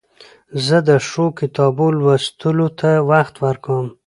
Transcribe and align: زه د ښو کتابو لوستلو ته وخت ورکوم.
زه 0.65 0.77
د 0.87 0.89
ښو 1.07 1.25
کتابو 1.39 1.85
لوستلو 1.99 2.67
ته 2.79 2.89
وخت 3.11 3.35
ورکوم. 3.45 3.87